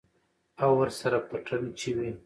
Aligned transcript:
او 0.63 0.71
ورسره 0.81 1.17
پټن 1.29 1.63
چوي. 1.79 2.11